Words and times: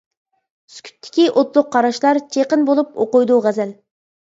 سۈكۈتتىكى 0.75 1.27
ئوتلۇق 1.35 1.71
قاراشلار، 1.77 2.23
چېقىن 2.33 2.69
بولۇپ 2.75 3.03
ئوقۇيدۇ 3.07 3.43
غەزەل. 3.51 3.81